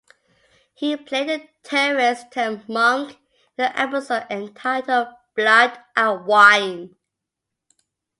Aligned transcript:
He 0.73 0.97
played 0.97 1.29
a 1.29 1.47
terrorist 1.61 2.31
turned 2.31 2.67
monk 2.67 3.11
in 3.11 3.17
the 3.57 3.79
episode 3.79 4.25
entitled 4.31 5.09
"Blood 5.35 5.79
and 5.95 6.25
Wine". 6.25 6.95